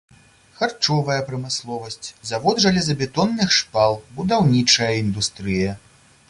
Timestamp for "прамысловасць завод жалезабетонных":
1.27-3.53